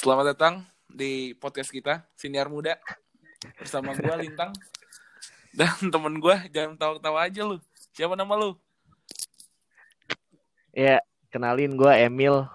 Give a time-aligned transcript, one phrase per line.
[0.00, 2.80] Selamat datang di podcast kita Siniar Muda
[3.60, 4.48] bersama gue Lintang
[5.52, 7.60] dan temen gue jangan tawa-tawa aja lu.
[7.92, 8.56] Siapa nama lu?
[10.72, 12.48] Ya, kenalin gue Emil.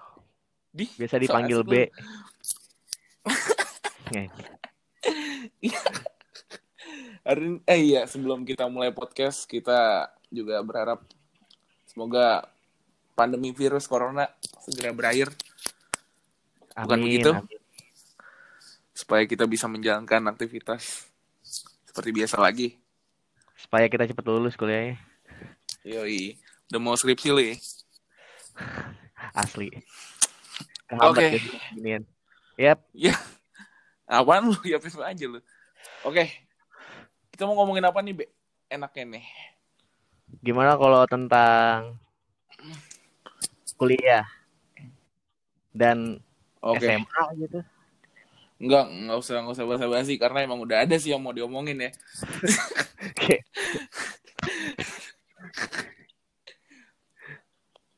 [0.74, 1.86] Di Biasa dipanggil so B.
[7.30, 10.98] Hari ini, eh iya sebelum kita mulai podcast kita juga berharap
[11.86, 12.50] semoga
[13.14, 14.34] pandemi virus corona
[14.66, 15.30] segera berakhir
[16.76, 17.30] Bukan Amin, begitu?
[17.32, 17.60] amin.
[18.96, 21.04] supaya kita bisa menjalankan aktivitas
[21.84, 22.80] seperti biasa lagi.
[23.56, 24.96] Supaya kita cepet lulus kuliahnya.
[25.84, 26.36] Yoi,
[26.72, 27.56] udah mau skripsi ya?
[29.40, 29.68] Asli.
[30.96, 31.40] Oke.
[31.76, 32.08] ginian.
[32.56, 33.12] Yap, Ya,
[34.08, 34.56] apaan lu?
[34.64, 35.44] Ya aja lu.
[36.00, 36.24] Oke,
[37.28, 38.26] kita mau ngomongin apa nih, Be?
[38.72, 39.26] Enaknya nih.
[40.42, 42.00] gimana kalau tentang
[43.78, 44.24] kuliah
[45.70, 46.18] dan
[46.66, 47.58] Oke, SMA gitu?
[48.56, 51.90] enggak, enggak usah, enggak usah basa-basi karena emang udah ada sih yang mau diomongin ya.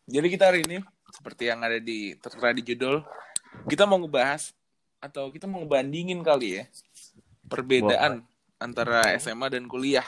[0.08, 0.80] Jadi kita hari ini,
[1.12, 3.04] seperti yang ada di tertera di judul,
[3.68, 4.56] kita mau ngebahas
[4.98, 6.64] atau kita mau ngebandingin kali ya
[7.46, 8.24] perbedaan
[8.58, 10.04] antara SMA dan kuliah.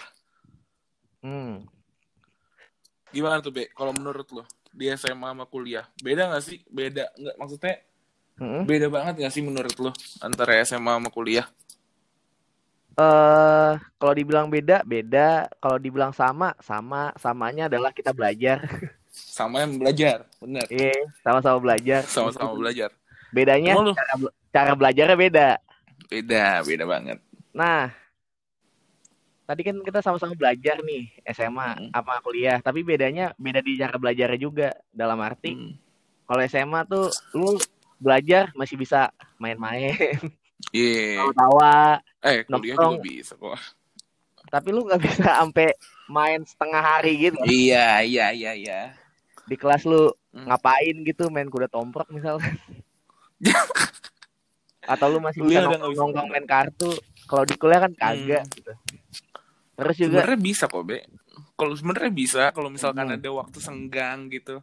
[1.23, 1.69] Hmm.
[3.13, 3.69] Gimana tuh, Be?
[3.75, 6.63] Kalau menurut lo di SMA sama kuliah, beda nggak sih?
[6.71, 7.37] Beda nggak?
[7.37, 7.75] Maksudnya
[8.41, 8.65] Mm-mm.
[8.65, 11.45] beda banget nggak sih menurut lo antara SMA sama kuliah?
[12.97, 15.49] Eh, kalau dibilang beda, beda.
[15.57, 17.13] Kalau dibilang sama, sama.
[17.17, 18.61] Samanya adalah kita belajar.
[19.11, 20.63] Sama yang belajar, bener.
[20.71, 22.07] Iya, sama-sama belajar.
[22.07, 22.95] Sama-sama belajar.
[23.35, 25.49] Bedanya Cuma cara, be- cara belajarnya beda.
[26.07, 27.19] beda, beda banget.
[27.51, 27.91] Nah,
[29.45, 31.27] tadi kan kita sama-sama belajar nih Hmm.
[31.27, 34.71] SMA apa kuliah, tapi bedanya beda di cara belajarnya juga.
[34.95, 35.75] Dalam arti, Hmm.
[36.31, 37.59] kalau SMA tuh lu
[38.01, 39.93] belajar masih bisa main-main,
[40.73, 41.31] Iya.
[41.33, 42.93] tawa, Eh, kuliah Nongkrong.
[42.97, 43.57] juga bisa kok.
[44.51, 45.71] tapi lu nggak bisa sampai
[46.07, 47.39] main setengah hari gitu.
[47.45, 48.81] Iya, iya, iya, iya.
[49.47, 50.47] Di kelas lu Hmm.
[50.47, 52.51] ngapain gitu, main kuda tomprok misalnya.
[54.91, 56.91] Atau lu masih Kuliah bisa nongkrong main kartu.
[57.27, 58.55] Kalau di kuliah kan kagak Hmm.
[58.59, 58.73] gitu.
[59.77, 60.99] Terus juga Sebenarnya bisa kok, Be.
[61.55, 63.17] Kalau sebenarnya bisa, kalau misalkan Hmm.
[63.17, 64.59] ada waktu senggang gitu.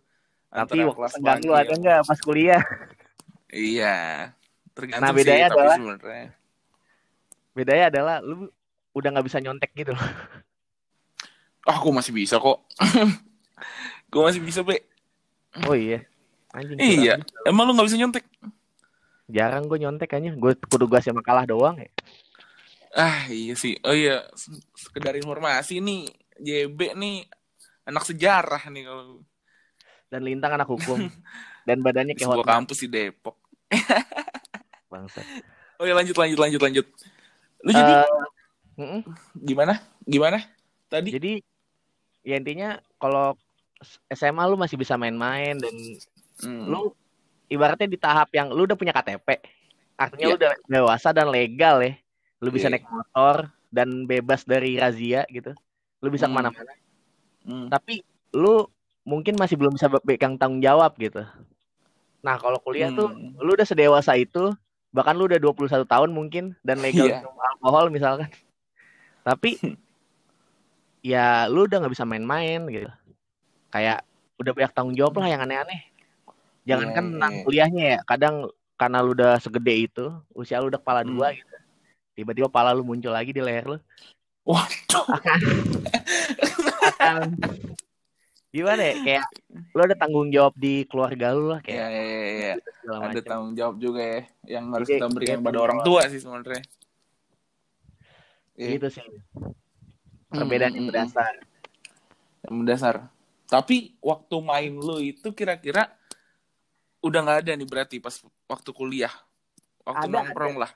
[0.47, 2.63] tapi antara waktu senggang lu ada nggak pas kuliah?
[3.49, 3.95] Iya.
[4.71, 6.27] Tergantung Nah, bedanya sih, tapi adalah- sebenarnya.
[7.51, 8.51] Bedanya adalah lu
[8.93, 9.93] udah nggak bisa nyontek gitu.
[11.63, 12.63] Ah, aku masih bisa kok.
[14.11, 14.85] gue masih bisa, Be.
[15.65, 16.05] Oh iya.
[16.53, 16.77] Anjing.
[16.77, 17.19] Iya.
[17.19, 17.45] kurang.
[17.45, 18.23] Emang lu gak bisa nyontek?
[19.27, 20.31] Jarang gue nyontek kayaknya.
[20.33, 21.89] Gue kudu gas sama kalah doang ya.
[22.93, 23.75] Ah, iya sih.
[23.83, 26.07] Oh iya, Se- sekedar informasi nih,
[26.39, 27.27] JB nih
[27.83, 29.21] anak sejarah nih kalau
[30.07, 31.03] Dan Lintang anak hukum.
[31.67, 32.55] Dan badannya kayak sebuah hotman.
[32.63, 33.35] kampus di Depok.
[34.87, 35.19] Bangsa.
[35.77, 36.85] Oh iya, lanjut, lanjut, lanjut, lanjut.
[37.59, 38.07] Lu jadi Eh,
[38.79, 39.01] mm-mm.
[39.37, 39.83] gimana?
[40.01, 40.39] Gimana?
[40.87, 41.11] Tadi?
[41.11, 41.31] Jadi
[42.23, 43.35] ya intinya kalau
[44.07, 45.75] SMA lu masih bisa main-main dan
[46.37, 46.69] Hmm.
[46.69, 46.93] lu
[47.47, 49.41] ibaratnya di tahap yang lu udah punya KTP.
[49.95, 50.29] Artinya Iya.
[50.29, 51.97] lu udah dewasa dan legal ya.
[52.39, 52.77] Lu bisa Iya.
[52.77, 53.35] naik motor
[53.67, 55.51] dan bebas dari razia gitu.
[55.99, 56.31] Lu bisa Hmm.
[56.31, 56.73] ke mana-mana.
[57.41, 57.67] Hmm.
[57.67, 58.69] Tapi lu
[59.01, 61.25] mungkin masih belum bisa pegang tanggung jawab gitu.
[62.21, 63.37] Nah, kalau kuliah tuh Hmm.
[63.37, 64.51] lu udah sedewasa itu,
[64.89, 67.21] bahkan lu udah 21 tahun mungkin dan legal Iya.
[67.21, 68.29] minum alkohol misalkan.
[69.21, 69.57] Tapi
[71.05, 72.89] ya lu udah nggak bisa main-main gitu.
[73.69, 74.01] Kayak
[74.37, 75.81] udah banyak tanggung jawab lah yang aneh-aneh.
[76.67, 77.43] Jangankan Iya, tentang iya.
[77.47, 78.35] kuliahnya ya, kadang
[78.77, 81.15] karena lu udah segede itu, usia lu udah kepala Hmm.
[81.15, 81.55] dua gitu.
[82.13, 83.77] Tiba-tiba kepala lu muncul lagi di leher lu.
[84.43, 85.05] Waduh.
[86.81, 87.21] Akan
[88.49, 88.95] gimana ya?
[88.97, 89.25] Kayak
[89.71, 92.53] lu ada tanggung jawab di keluarga lu lah kayak iya, iya, iya.
[92.79, 93.25] segala Ada macam.
[93.25, 96.63] tanggung jawab juga ya yang harus Iya, kita berikan iya, pada orang tua sih sebenarnya.
[98.55, 98.69] Iya.
[98.73, 99.05] Gitu sih.
[100.27, 101.33] Perbedaan yang Hmm, hmm, berdasar.
[102.43, 102.95] yang mendasar.
[103.47, 105.87] Tapi waktu main lu itu kira-kira
[106.99, 108.15] udah nggak ada nih berarti pas
[108.45, 109.13] waktu kuliah.
[109.83, 110.71] Waktu Ada, nongkrong lah.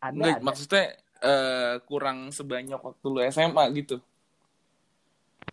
[0.00, 0.44] Ada, Nggak, ada.
[0.44, 0.84] maksudnya
[1.22, 4.00] eh, kurang sebanyak waktu lu SMA gitu.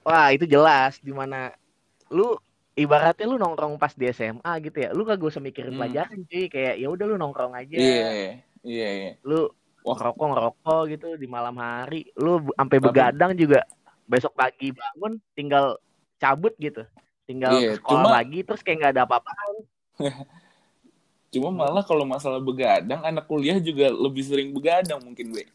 [0.10, 1.54] Wah, itu jelas di mana
[2.10, 2.34] lu
[2.74, 4.90] ibaratnya lu nongkrong pas di SMA gitu ya.
[4.90, 5.86] Lu kagak usah mikirin Hmm.
[5.86, 7.78] pelajaran cuy, kayak ya udah lu nongkrong aja.
[7.78, 8.10] Iya,
[8.66, 9.12] iya, iya.
[9.22, 9.54] Lu
[9.86, 9.94] Wah.
[9.94, 12.10] ngerokok ngerokok gitu di malam hari.
[12.18, 13.62] Lu sampai Tapi- begadang juga
[14.10, 15.78] besok pagi bangun tinggal
[16.18, 16.82] cabut gitu.
[17.30, 19.30] Tinggal Iya, sekolah cuma- lagi terus kayak nggak ada apa-apa.
[21.30, 25.46] Cuma malah kalau masalah begadang, anak kuliah juga lebih sering begadang mungkin, gue.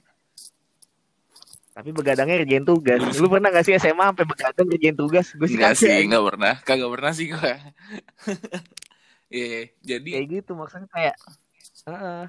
[1.75, 3.03] Tapi begadangnya kerjain tugas.
[3.19, 5.26] Lu pernah gak sih SMA sampai begadang kerjain tugas?
[5.35, 6.55] Gue sih Enggak sih, enggak pernah.
[6.62, 7.53] Kagak pernah sih gue.
[9.35, 11.17] Iya, jadi Kayak gitu maksudnya kayak
[11.91, 12.23] Heeh.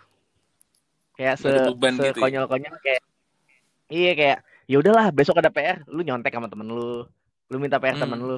[1.14, 2.24] Kayak se ada beban gitu ya?
[2.26, 3.02] konyol-konyol kayak
[3.94, 7.06] iya kayak ya udahlah besok ada PR, lu nyontek sama temen lu.
[7.52, 8.10] Lu minta PR Hmm.
[8.10, 8.38] temen lu.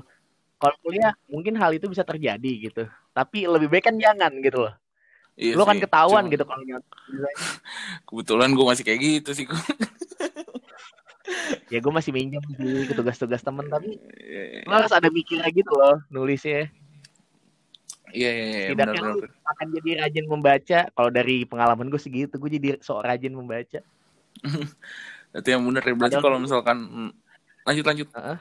[0.59, 2.83] Kalau kuliah mungkin hal itu bisa terjadi gitu.
[3.15, 4.74] Tapi lebih baik kan jangan gitu loh.
[5.39, 5.83] Iya lu kan sih.
[5.88, 6.98] ketahuan Cuma gitu kalau nyontek.
[8.09, 9.45] Kebetulan gue masih kayak gitu sih.
[9.48, 9.56] gua.
[11.74, 15.71] Ya gue masih minjem sih ke tugas-tugas temen tapi Iya, lu harus ada mikirnya gitu
[15.75, 16.71] loh nulisnya.
[18.15, 18.95] iya, iya, iya, benar.
[19.27, 20.79] akan jadi rajin membaca.
[20.88, 23.83] Kalau dari pengalaman gue segitu, gue jadi sok rajin membaca.
[25.35, 25.94] Berarti yang benar ya.
[25.94, 27.12] Berarti kalau misalkan hmm,
[27.68, 28.07] lanjut lanjut.
[28.15, 28.38] Heeh.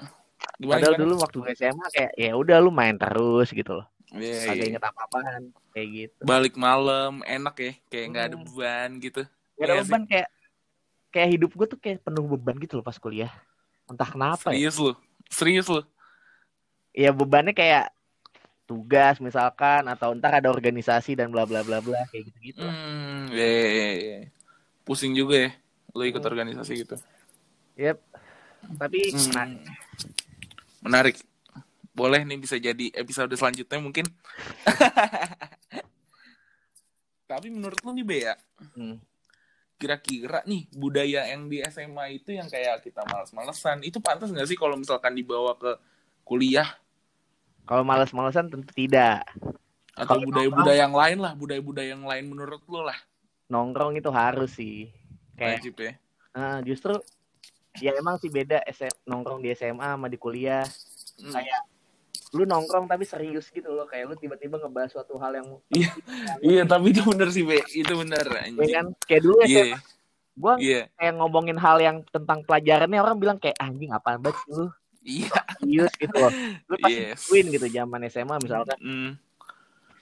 [0.56, 0.75] Gimana?
[0.79, 1.03] Padahal gimana?
[1.03, 3.87] dulu waktu gue SMA kayak ya udah lu main terus gitu loh.
[4.15, 4.71] Iya, Kagak iya.
[4.71, 5.43] inget apa-apaan
[5.75, 6.21] kayak gitu.
[6.23, 8.44] Balik malam enak ya, kayak nggak ada Hmm.
[8.47, 9.23] beban gitu.
[9.59, 10.29] Gak ada Iya beban kayak
[11.11, 13.31] kayak hidup gue tuh kayak penuh beban gitu loh pas kuliah.
[13.87, 14.69] Entah kenapa ya.
[14.69, 14.93] Serius lu,
[15.31, 15.82] serius lu.
[16.97, 17.93] Ya bebannya kayak
[18.67, 22.67] tugas misalkan atau ntar ada organisasi dan bla bla bla bla kayak gitu-gitu.
[22.67, 22.75] lah.
[22.75, 24.19] Hmm, iya, iya, iya, iya.
[24.82, 25.50] Pusing juga ya,
[25.94, 26.31] lu ikut Hmm.
[26.31, 26.97] organisasi gitu.
[27.79, 27.99] Yep.
[28.79, 29.31] Tapi Hmm.
[29.32, 29.47] nah,
[30.82, 31.19] Menarik.
[31.91, 34.05] Boleh nih bisa jadi episode selanjutnya mungkin.
[37.26, 38.35] Tapi menurut lu nih Be ya,
[38.76, 38.97] hmm.
[39.76, 44.56] Kira-kira nih budaya yang di SMA itu yang kayak kita males-malesan, itu pantas nggak sih
[44.56, 45.76] kalau misalkan dibawa ke
[46.25, 46.67] kuliah
[47.67, 49.26] kalau males-malesan tentu tidak.
[49.96, 53.00] atau budaya-budaya yang lain lah, budaya-budaya yang lain menurut lu lah.
[53.49, 54.93] Nongkrong itu harus sih.
[55.32, 55.93] Kayak Wajib ya.
[56.37, 56.94] Nah, justru
[57.81, 60.69] ya emang sih beda SM, nongkrong di SMA sama di kuliah.
[61.17, 61.32] Hmm.
[61.32, 61.61] Kayak
[62.34, 65.90] lu nongkrong tapi serius gitu loh, kayak lu tiba-tiba ngebahas suatu hal yang Iya.
[66.43, 67.62] Iya, tapi itu bener sih, Be.
[67.70, 69.64] Itu bener, ya kan kayak dulu SMA Iya,
[70.34, 74.69] gua iya, kayak ngomongin hal yang tentang pelajarannya orang bilang kayak anjing apaan banget lu
[75.00, 75.32] iya.
[75.62, 76.32] serius gitu loh.
[76.67, 77.25] Lu pasti Yes.
[77.25, 78.79] gituin gitu zaman SMA misalkan.
[78.82, 79.11] Hmm,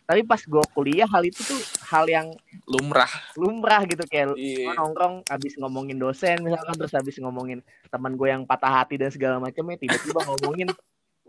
[0.05, 1.56] Tapi pas gua kuliah hal itu tuh
[1.88, 2.29] hal yang
[2.67, 3.09] lumrah.
[3.37, 4.69] lumrah gitu kayak Iya.
[4.69, 9.09] gua nongkrong abis ngomongin dosen misalkan terus abis ngomongin teman gue yang patah hati dan
[9.09, 10.69] segala macamnya tiba-tiba ngomongin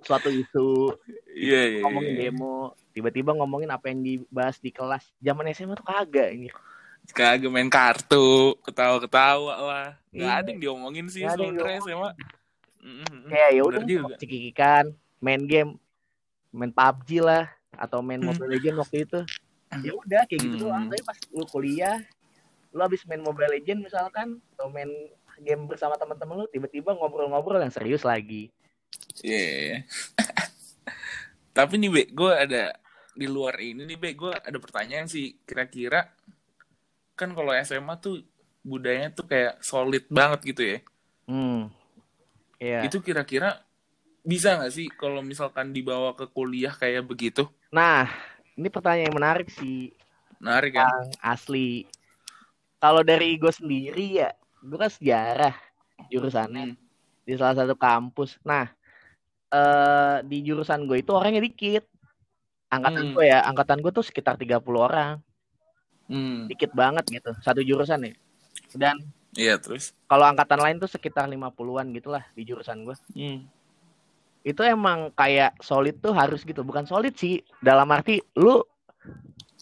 [0.05, 0.93] suatu isu
[1.35, 2.21] Iya, iya, ngomongin iya.
[2.29, 2.55] demo
[2.91, 6.49] tiba-tiba ngomongin apa yang dibahas di kelas zaman SMA tuh kagak ini
[7.05, 9.87] Kagak main kartu, ketawa-ketawa lah.
[10.09, 10.41] Gak Iya.
[10.41, 12.09] ada yang diomongin sih Nggak sebenernya SMA.
[13.29, 13.81] Kayak ya udah
[14.17, 14.83] cekikikan
[15.17, 15.77] main game
[16.49, 18.31] main PUBG lah atau main Hmm.
[18.31, 19.19] Mobile Legend waktu itu
[19.75, 20.63] ya udah kayak gitu Hmm.
[20.63, 21.97] doang tapi pas lu kuliah
[22.71, 24.87] lu abis main Mobile Legend misalkan atau main
[25.37, 28.54] game bersama teman-teman lu tiba-tiba ngobrol-ngobrol yang serius lagi
[29.21, 29.37] Iya.
[29.37, 29.77] iya, iya.
[31.57, 32.75] Tapi nih, Be, gue ada
[33.11, 35.39] di luar ini nih, Be, gue ada pertanyaan sih.
[35.43, 36.11] Kira-kira
[37.15, 38.19] kan kalau SMA tuh
[38.59, 40.79] budayanya tuh kayak solid banget gitu ya.
[41.25, 41.61] hmm
[42.55, 42.87] Iya.
[42.87, 43.59] Itu kira-kira
[44.19, 47.45] bisa nggak sih kalau misalkan dibawa ke kuliah kayak begitu?
[47.69, 48.07] Nah,
[48.55, 49.91] ini pertanyaan yang menarik sih,
[50.39, 50.87] Menarik kan?
[50.87, 51.83] yang asli.
[52.79, 55.55] Kalau dari gue sendiri ya, gue kan sejarah
[56.07, 56.77] jurusannya Hmm.
[57.23, 58.39] di salah satu kampus.
[58.41, 58.71] Nah,
[59.55, 61.87] eh di jurusan gue itu orangnya dikit.
[62.67, 63.13] Angkatan Hmm.
[63.15, 65.21] gue ya, angkatan gue tuh sekitar 30 orang.
[66.05, 66.45] Hmm.
[66.45, 68.13] Dikit banget gitu, satu jurusan ya.
[68.75, 68.99] Dan
[69.33, 69.95] Iya, terus?
[70.05, 72.95] kalau angkatan lain tuh sekitar 50-an gitulah di jurusan gue.
[73.13, 73.47] Hmm.
[74.41, 77.39] Itu emang kayak solid tuh harus gitu, bukan solid sih.
[77.59, 78.59] Dalam arti lu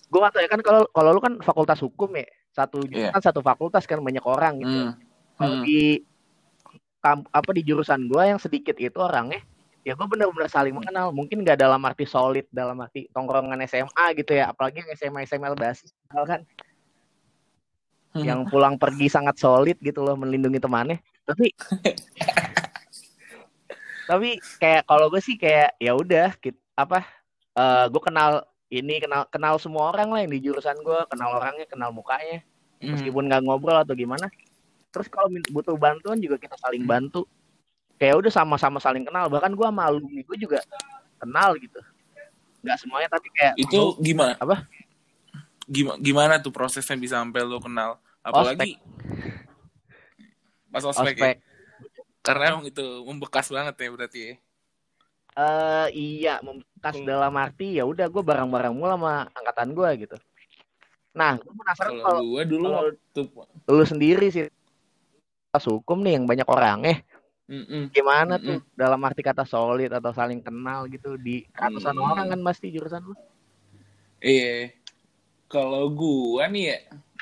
[0.10, 3.10] gue gak tau ya kan kalau kalau lu kan fakultas hukum ya, satu Iya.
[3.10, 4.78] jurusan satu fakultas kan banyak orang gitu.
[4.90, 4.94] Hmm.
[5.38, 5.66] Kalau Hmm.
[5.66, 6.02] di
[7.04, 9.44] apa di jurusan gua yang sedikit itu orangnya
[9.84, 11.12] ya gue bener-bener saling mengenal.
[11.12, 14.50] Mungkin nggak dalam arti solid dalam arti tongkrongan SMA gitu ya.
[14.50, 16.44] Apalagi yang SMA SMA basis kan.
[18.14, 18.22] Hmm.
[18.22, 21.02] yang pulang pergi sangat solid gitu loh melindungi temannya.
[21.26, 21.50] Tapi
[24.10, 26.30] tapi kayak kalau gue sih kayak ya udah
[26.78, 27.02] apa
[27.90, 31.90] gue kenal ini kenal kenal semua orang lah yang di jurusan gue kenal orangnya kenal
[31.90, 32.46] mukanya.
[32.84, 33.00] Hmm.
[33.00, 34.30] meskipun nggak ngobrol atau gimana.
[34.94, 37.26] Terus kalau butuh bantuan juga kita saling bantu
[37.98, 40.60] kayak udah sama-sama saling kenal bahkan gue sama alumni gue juga
[41.18, 41.80] kenal gitu
[42.64, 44.40] nggak semuanya tapi kayak Itu gimana?
[44.40, 44.64] Apa?
[45.64, 48.00] Gimana, gimana tuh prosesnya bisa sampai lo kenal?
[48.24, 48.80] Apalagi
[50.72, 51.36] pas ospek, ya?
[51.36, 51.36] ospek
[52.24, 54.34] Karena emang itu membekas banget ya berarti ya.
[55.34, 57.08] eh iya membekas Hmm.
[57.10, 60.18] dalam arti ya udah gue bareng-bareng mulu sama angkatan gue gitu
[61.12, 63.22] nah gue penasaran Kalau gue dulu waktu
[63.68, 64.46] lu sendiri sih
[65.50, 66.98] pas hukum nih yang banyak orang eh
[67.44, 67.92] Mm-mm.
[67.92, 68.72] gimana tuh Mm-mm.
[68.80, 72.08] dalam arti kata solid atau saling kenal gitu di ratusan Hmm.
[72.16, 73.16] orang kan pasti jurusan lu
[74.24, 74.72] Iya.
[75.52, 76.78] Kalau gua nih ya,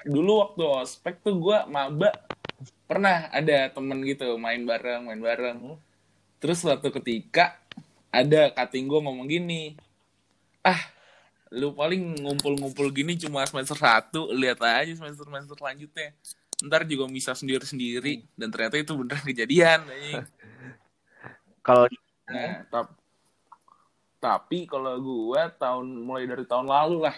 [0.06, 2.14] dulu waktu ospek tuh gua maba
[2.86, 5.58] pernah ada temen gitu main bareng, main bareng.
[5.58, 5.80] Hmm.
[6.38, 7.58] Terus suatu ketika
[8.14, 9.74] ada kating gua ngomong gini,
[10.62, 10.78] ah
[11.52, 16.16] lu paling ngumpul-ngumpul gini cuma semester satu lihat aja semester semester selanjutnya
[16.62, 19.80] ntar juga bisa sendiri sendiri dan ternyata itu beneran kejadian.
[21.66, 21.86] Kalau
[22.26, 22.98] nah tap-
[24.18, 27.16] tapi kalau gue tahun mulai dari tahun lalu lah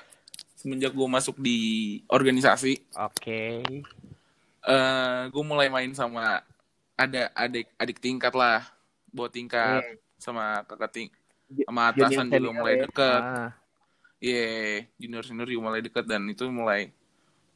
[0.55, 1.59] semenjak gue masuk di
[2.07, 3.43] organisasi oke.
[4.63, 6.39] eh gue mulai main sama
[6.95, 8.63] ada adik adik tingkat lah
[9.11, 9.99] buat tingkat Iya.
[10.17, 11.09] sama kakak ting
[11.67, 12.81] sama atasan juga mulai ya.
[12.87, 13.49] deket Ah,
[14.23, 16.87] Iya, junior senior juga mulai deket dan itu mulai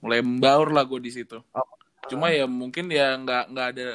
[0.03, 1.39] mulai membaur lah gue di situ.
[1.55, 1.63] Oh.
[2.07, 3.87] Cuma ya mungkin ya nggak nggak ada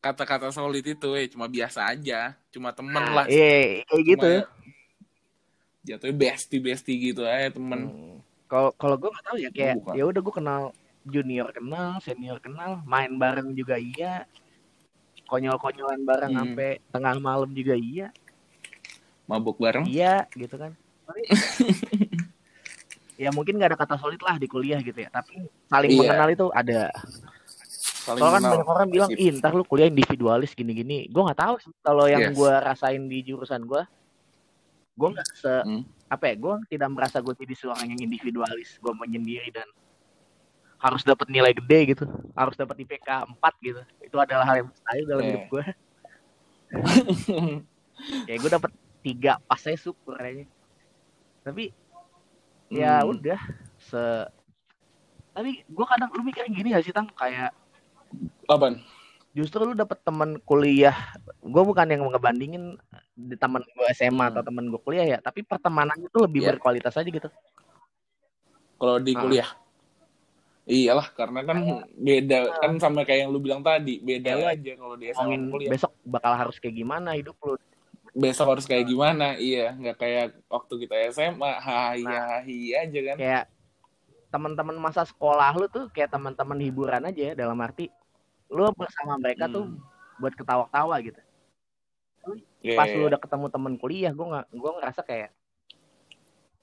[0.00, 3.24] kata-kata solid itu, eh cuma biasa aja, cuma temen lah.
[3.24, 4.30] Iya, kayak gitu.
[4.36, 4.42] Cuma ya
[5.84, 7.80] jatuhnya bestie bestie gitu aja temen.
[7.88, 8.16] Hmm.
[8.48, 10.62] Kalau kalau gue nggak tahu ya kayak ya udah gue kenal
[11.04, 14.24] junior kenal, senior kenal, main bareng juga iya.
[15.24, 16.40] Konyol-konyolan bareng Hmm.
[16.40, 18.12] sampai tengah malam juga iya.
[19.24, 19.88] Mabuk bareng.
[19.88, 20.72] Iya, gitu kan.
[23.14, 25.98] Ya mungkin nggak ada kata solid lah di kuliah gitu ya, tapi saling Iya.
[26.02, 26.90] mengenal itu ada.
[28.04, 31.08] Saling Soalnya kan banyak orang bilang, ih ntar lu kuliah individualis gini-gini.
[31.08, 32.36] Gue nggak tahu kalau yang Yes.
[32.36, 33.82] gue rasain di jurusan gue,
[34.94, 35.82] gue nggak se Hmm.
[36.06, 38.76] apa ya, gue tidak merasa gue jadi seorang yang individualis.
[38.76, 39.64] Gue menyendiri dan
[40.76, 42.04] harus dapat nilai gede gitu,
[42.36, 43.80] harus dapat IPK 4 gitu.
[44.04, 45.28] Itu adalah hal yang mustahil dalam Iya.
[45.32, 45.64] hidup gue.
[48.28, 48.70] ya gue dapat
[49.00, 50.44] tiga pas saya syukur kayaknya.
[51.40, 51.72] Tapi
[52.68, 53.12] ya Hmm.
[53.12, 53.40] udah
[53.80, 54.02] se
[55.32, 57.50] tapi gue kadang lu mikir gini gak sih tang kayak
[58.44, 58.80] Apaan?
[59.30, 60.94] justru lu dapet teman kuliah
[61.40, 62.78] gue bukan yang ngebandingin
[63.12, 64.48] di teman gue SMA atau Hmm.
[64.48, 66.48] teman gue kuliah ya tapi pertemanannya tuh lebih Iya.
[66.54, 67.26] berkualitas aja gitu
[68.74, 69.20] Kalau di Ah.
[69.20, 69.48] kuliah.
[70.64, 71.56] Iyalah, karena kan
[71.94, 75.70] beda kan sama kayak yang lu bilang tadi, beda Ya, aja kalau di SMA kuliah.
[75.70, 77.54] besok bakal harus kayak gimana hidup lu
[78.12, 82.38] besok harus kayak gimana iya nggak kayak waktu kita SMA hahi Nah.
[82.38, 83.44] hahi aja kan kayak
[84.28, 87.90] teman-teman masa sekolah lu tuh kayak teman-teman hiburan aja ya dalam arti
[88.54, 89.82] lu bersama mereka tuh Hmm.
[90.22, 91.20] buat ketawa-ketawa gitu.
[92.64, 93.08] Iya, pas iya, lu iya.
[93.12, 95.30] udah ketemu temen kuliah gue nggak gue ngerasa kayak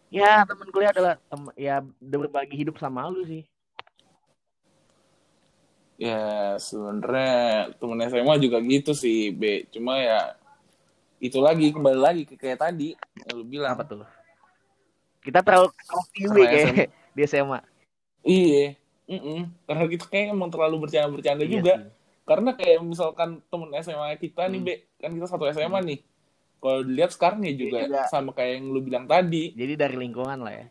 [0.09, 3.43] ya temen kuliah adalah tem- ya berbagi hidup sama lu sih.
[6.01, 10.33] Ya sebenarnya temen SMA juga gitu sih B cuma ya
[11.21, 12.97] itu lagi kembali lagi ke kayak tadi
[13.29, 13.77] yang lu bilang.
[13.77, 14.01] Apa tuh?
[15.21, 16.85] Kita terlalu terlalu Sama kayak SMA.
[17.15, 17.59] di SMA
[18.23, 18.79] iya
[19.11, 21.75] mm karena kita kayak emang terlalu bercanda-bercanda Iya juga.
[21.75, 21.99] sih.
[22.21, 24.67] karena kayak misalkan temen SMA kita nih Hmm.
[24.69, 25.99] B kan kita satu SMA nih.
[26.57, 28.01] Kalau dilihat sekarang ya juga Iya juga.
[28.07, 29.51] sama kayak yang lu bilang tadi.
[29.51, 30.65] Jadi dari lingkungan lah ya.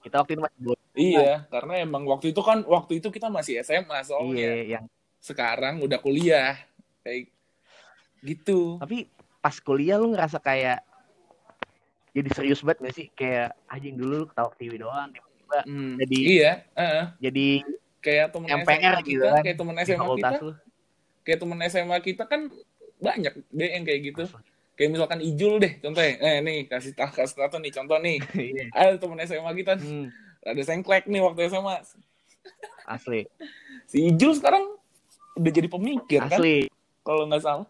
[0.00, 0.58] Kita waktu itu masih
[0.94, 4.38] iya karena emang waktu itu kan waktu itu kita masih SMA soalnya.
[4.38, 4.84] Iya yang
[5.18, 6.54] sekarang udah kuliah.
[7.02, 7.28] Kayak
[8.22, 8.78] gitu.
[8.78, 10.80] Tapi pas kuliah lu ngerasa kayak
[12.12, 13.06] jadi serius banget gak sih?
[13.10, 17.04] Kayak anjing dulu lu ketawa TV doang tiba-tiba Hmm, Jadi- iya heeh.
[17.20, 17.48] jadi
[18.02, 20.28] kayak temen MPR SMA gitu kita kan, kayak temen SMA kita.
[20.42, 20.52] lu.
[21.22, 22.40] Kayak temen SMA kita kan
[22.98, 24.22] banyak deh yang kayak gitu.
[24.74, 26.12] Kayak misalkan Ijul deh contohnya.
[26.18, 28.16] Eh nih kasih tahu kasih tahu nih contoh nih.
[28.52, 28.64] Iya.
[28.74, 29.72] ada temen SMA kita.
[29.78, 30.06] Hmm,
[30.42, 31.74] ada sengklek nih waktu SMA
[32.90, 33.30] asli.
[33.86, 34.66] Si Ijul sekarang
[35.38, 36.36] udah jadi pemikir kan?
[36.42, 36.66] Asli.
[37.06, 37.66] Kalau nggak salah.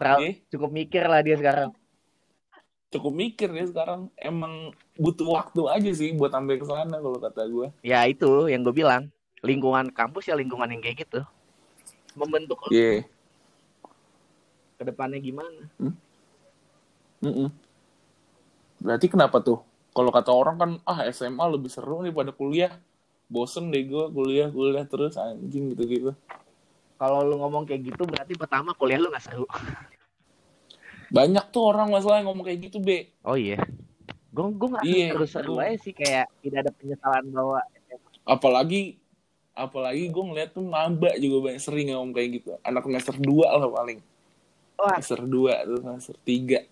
[0.00, 1.70] Terlalu, Iya, cukup mikir lah dia sekarang.
[2.90, 4.08] Cukup mikir ya sekarang.
[4.18, 8.60] Emang butuh waktu aja sih buat sampai ke sana kalau kata gue ya itu yang
[8.60, 9.08] gue bilang
[9.42, 11.20] lingkungan kampus ya lingkungan yang kayak gitu
[12.14, 13.02] membentuk lu iya
[14.74, 15.66] ke depannya gimana
[17.22, 17.54] Mm-mm.
[18.82, 19.62] Berarti kenapa tuh?
[19.94, 22.74] Kalau kata orang kan, ah SMA lebih seru nih pada kuliah.
[23.30, 26.10] Bosen deh gue kuliah, kuliah terus anjing gitu-gitu.
[26.98, 29.46] kalau lu ngomong kayak gitu berarti pertama kuliah lu nggak seru
[31.14, 33.10] Banyak tuh orang masalah yang ngomong kayak gitu, Be.
[33.22, 33.58] oh iya
[34.32, 37.58] gue gue nggak Iya, seru-seru gua- aja sih kayak tidak ada penyesalan bahwa
[38.22, 39.01] Apalagi
[39.52, 42.56] apalagi gue ngeliat tuh maba juga banyak sering ngomong kayak gitu.
[42.60, 44.00] Anak semester 2 lah paling.
[44.74, 46.64] wah Semester 2 tuh, semester 3.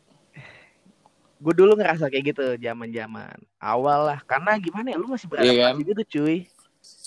[1.40, 5.56] gue dulu ngerasa kayak gitu zaman zaman awal lah karena gimana ya lu masih beradaptasi
[5.56, 5.74] Iya kan?
[5.80, 6.36] gitu cuy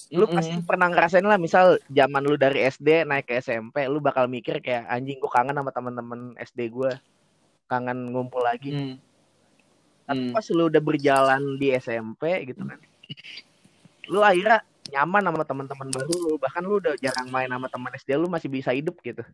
[0.09, 0.35] lu Mm-mm.
[0.35, 4.57] pasti pernah ngerasain lah misal zaman lu dari SD naik ke SMP lu bakal mikir
[4.57, 6.91] kayak anjing gue kangen sama teman-teman SD gue
[7.67, 8.95] kangen ngumpul lagi Hmm.
[10.03, 10.33] tapi Hmm.
[10.33, 12.79] pas lu udah berjalan di SMP gitu kan
[14.07, 18.13] lu akhirnya nyaman sama teman-teman baru lu bahkan lu udah jarang main sama teman SD
[18.13, 19.25] lu masih bisa hidup gitu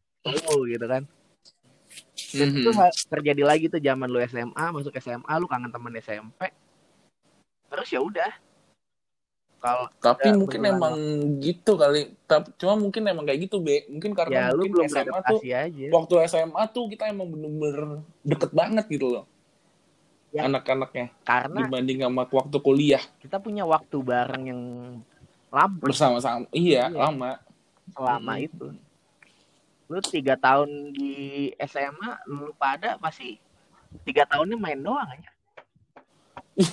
[0.48, 1.04] oh gitu kan
[2.32, 2.60] dan Mhm.
[2.64, 6.48] itu ha- terjadi lagi tuh zaman lu SMA masuk SMA lu kangen teman SMP
[7.68, 8.32] terus ya udah
[9.60, 10.96] kalau Tapi mungkin emang
[11.44, 12.16] gitu kali.
[12.24, 13.84] Tapi cuma mungkin emang kayak gitu, Be.
[13.92, 18.56] Mungkin karena ya lu belum SMA tuh aja waktu SMA tuh kita emang bener-bener deket
[18.56, 19.26] banget gitu loh.
[20.30, 20.46] Ya.
[20.46, 24.62] anak-anaknya karena dibanding sama waktu kuliah kita punya waktu bareng yang
[25.50, 26.46] lama bersama-sama.
[26.50, 26.98] Iya, Iya.
[27.00, 27.32] lama.
[27.90, 28.46] selama Mm.
[28.46, 28.68] itu
[29.90, 31.10] lu tiga tahun di
[31.58, 33.42] SMA lu pada pasti
[34.06, 35.32] tiga tahunnya main doang aja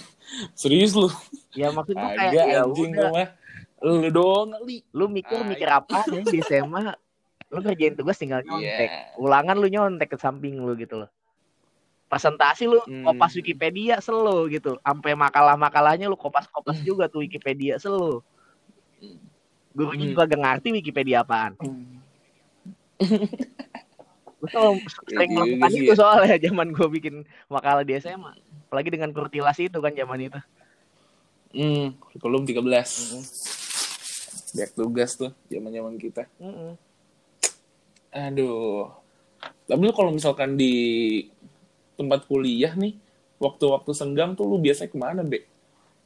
[0.52, 1.08] Serius lu?
[1.52, 3.10] ya maksud gua kayak Agak ya anjing udah
[3.78, 4.84] lu doang kali.
[4.90, 6.92] lu mikir Ah, mikir apa ya di SMA
[7.48, 9.16] lu kerjain tugas tinggal nyontek Iya.
[9.16, 11.10] ulangan lu nyontek ke samping lu gitu loh
[12.06, 13.08] presentasi lu Hmm.
[13.08, 18.20] kopas Wikipedia selo gitu sampai makalah-makalahnya lu kopas-kopas juga tuh Wikipedia selo
[19.76, 20.12] gurunya Hmm.
[20.16, 21.52] juga gak ngerti Wikipedia apaan
[24.36, 25.96] gue selalu sering Iya melakukan sih itu ya.
[25.96, 27.14] soalnya zaman gue bikin
[27.48, 28.32] makalah di SMA
[28.68, 30.40] apalagi dengan kurtilasi itu kan zaman itu
[31.56, 32.68] Hmm, kurikulum 13.
[34.52, 36.28] Banyak tugas tuh zaman-zaman kita.
[36.36, 36.76] Mm-mm.
[38.12, 38.92] Aduh.
[39.64, 40.74] Tapi lu kalau misalkan di
[41.96, 43.00] tempat kuliah nih,
[43.40, 45.48] waktu-waktu senggang tuh lu biasanya ke mana, Be?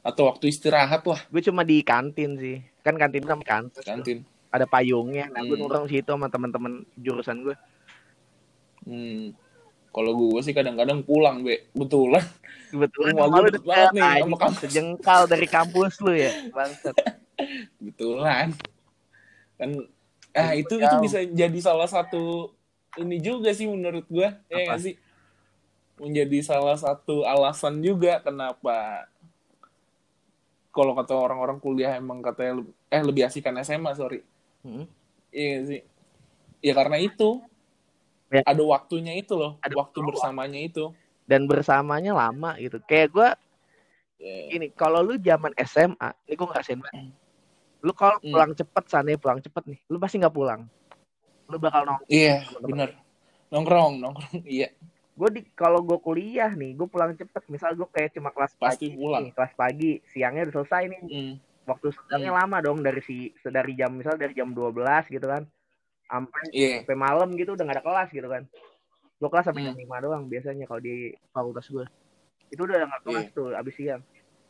[0.07, 4.17] Atau waktu istirahat lah, gue cuma di kantin sih kan kantin sama kantin kantin.
[4.49, 5.61] ada payungnya nah gue Hmm.
[5.61, 7.55] nongkrong situ sama teman-teman jurusan gue
[8.81, 9.37] Hmm.
[9.91, 11.69] Kalau gue sih kadang-kadang pulang, Be.
[11.71, 12.23] Betulan.
[12.71, 14.59] Rumah rumah gue deket banget nih sama kampus.
[14.63, 16.95] sejengkal dari kampus lu ya bangsat
[17.85, 18.55] Betulan.
[19.53, 19.69] Kan
[20.31, 20.61] ah Jauh.
[20.63, 22.55] itu itu bisa jadi salah satu
[22.97, 24.33] ini juga sih menurut gua.
[24.47, 24.95] Ya nggak sih?
[25.99, 29.05] Menjadi salah satu alasan juga kenapa
[30.71, 34.23] kalau kata orang-orang kuliah emang katanya eh lebih asikan SMA, sorry.
[34.63, 34.87] Mm-mm.
[35.29, 35.81] Iya sih?
[36.59, 37.43] Ya karena itu
[38.31, 38.39] Ya.
[38.47, 40.95] ada waktunya itu loh, Ada waktu bersamanya itu.
[41.27, 43.29] dan bersamanya lama gitu kayak gue
[44.19, 44.35] Ya.
[44.47, 47.11] gini kalau lu zaman SMA ini gue ngerasain banget
[47.79, 48.31] lu kalau Hmm.
[48.31, 50.63] pulang cepet sana pulang cepet nih lu pasti nggak pulang
[51.47, 52.95] lu bakal nong Iya, bener.
[53.47, 54.71] Nongkrong, nongkrong, iya.
[55.21, 58.89] Gue di kalau gue kuliah nih gue pulang cepet misal gue kayak cuma kelas Pasti
[58.89, 59.21] pagi pulang.
[59.21, 61.33] nih, kelas pagi siangnya udah selesai nih Hmm.
[61.63, 64.73] waktu sedangnya lama dong dari si dari jam misal dari jam 12
[65.07, 65.45] gitu kan
[66.03, 66.81] sampai Iya.
[66.81, 68.43] sampai malam gitu udah gak ada kelas gitu kan
[69.13, 69.83] gue kelas sampai jam Hmm.
[69.85, 70.95] 5 doang biasanya kalau di
[71.29, 71.85] fakultas gue
[72.49, 73.35] itu udah gak kelas Iya.
[73.37, 74.01] tuh abis siang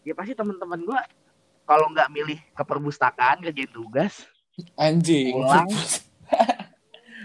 [0.01, 0.99] ya pasti teman-teman gue
[1.63, 4.23] kalau nggak milih ke perpustakaan kerjain tugas
[4.75, 5.31] Anjing.
[5.33, 5.67] Pulang.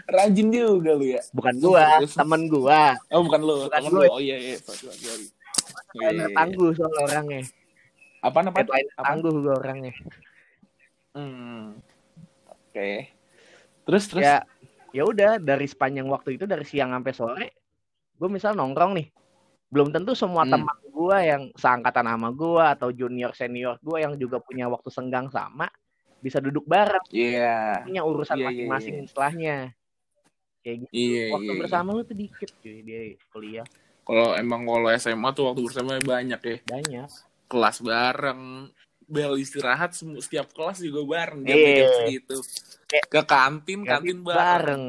[0.07, 1.21] Rajin juga lu ya.
[1.31, 2.15] bukan gua Terus.
[2.15, 4.03] temen gua Oh bukan lu, Bukan temen lu.
[4.07, 4.87] Oh iya iya, sorry.
[4.87, 4.95] Oh,
[5.99, 6.27] iya, iya.
[6.31, 7.43] tangguh soal orangnya
[8.21, 8.63] Apa apa?
[8.97, 9.93] Tangguh gua orangnya
[11.11, 11.81] Hmm.
[12.47, 13.09] Oke.
[13.83, 14.21] Terus terus.
[14.21, 14.45] ya
[14.93, 17.47] ya udah dari sepanjang waktu itu dari siang sampai sore
[18.13, 19.09] gue misal nongkrong nih
[19.69, 20.57] belum tentu semua Hmm.
[20.57, 25.29] teman gue yang seangkatan sama gue atau junior senior gue yang juga punya waktu senggang
[25.29, 25.69] sama
[26.19, 27.85] bisa duduk bareng Iya.
[27.85, 29.05] punya urusan Iya, iya, masing-masing iya.
[29.07, 29.57] setelahnya
[30.67, 31.61] kayak gitu Iya, waktu iya.
[31.63, 32.95] bersama lu tuh dikit cuy di
[33.31, 33.67] kuliah
[34.03, 36.57] Kalau emang kalau SMA tuh waktu bersama banyak ya.
[36.65, 37.11] banyak
[37.47, 38.71] Kelas bareng,
[39.05, 41.71] bel istirahat setiap kelas juga bareng jam Iya.
[41.77, 42.37] jam segitu.
[42.85, 44.35] Kayak- Ke kantin, kantin bareng.
[44.43, 44.85] bareng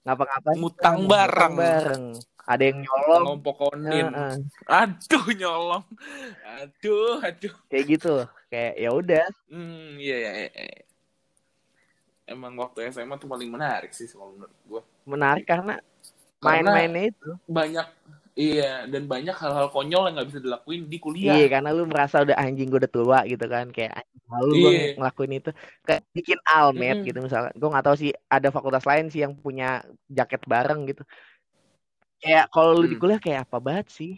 [0.00, 1.54] ngapa-ngapain Ngutang bareng.
[1.54, 2.04] bareng
[2.44, 4.06] ada yang nyolong Ngompokonin.
[4.10, 4.34] Heeh.
[4.66, 5.84] Aduh nyolong.
[6.58, 7.54] Aduh, aduh.
[7.66, 8.14] kayak gitu
[8.48, 10.82] kayak ya udah Hmm, iya, iya, iya.
[12.24, 14.82] Emang waktu SMA tuh paling menarik sih kalau menurut gue.
[15.10, 15.76] Menarik karena
[16.38, 17.86] main-mainnya itu Banyak,
[18.32, 21.36] iya, dan banyak hal-hal konyol yang nggak bisa dilakuin di kuliah.
[21.36, 24.70] Iya karena lu merasa udah anjing gue udah tua gitu kan kayak anjing malu gue
[24.70, 24.86] Iya.
[24.96, 25.50] ngelakuin itu
[25.82, 27.08] kayak bikin almet Mm-mm.
[27.10, 31.02] gitu misalnya gue nggak tahu sih ada fakultas lain sih yang punya jaket bareng gitu
[32.22, 33.02] kayak kalau lu di Hmm.
[33.02, 34.14] kuliah kayak apa banget sih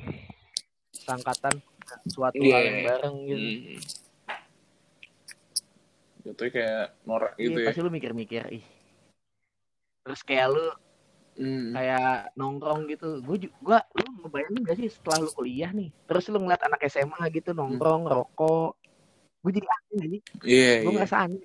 [0.92, 1.58] sangkatan
[2.06, 2.52] suatu Iya.
[2.52, 3.80] hal yang bareng gitu Hmm.
[6.22, 7.66] Jatuhnya kayak norak Iya, gitu ya.
[7.66, 8.64] pasti lu mikir-mikir ih
[10.02, 10.66] terus kayak lu
[11.32, 11.72] Hmm.
[11.72, 16.36] kayak nongkrong gitu gue gua lu ngebayangin gak sih setelah lu kuliah nih terus lu
[16.36, 18.76] ngeliat anak SMA gitu nongkrong rokok
[19.40, 20.96] gue jadi aneh aja Iya, gue iya.
[21.00, 21.40] ngerasa aneh